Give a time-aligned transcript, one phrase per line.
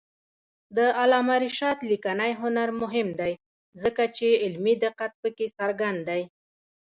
[0.77, 3.33] د علامه رشاد لیکنی هنر مهم دی
[3.81, 6.21] ځکه چې علمي دقت پکې څرګند دی.